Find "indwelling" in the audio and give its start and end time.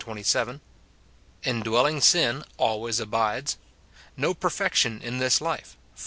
1.43-2.01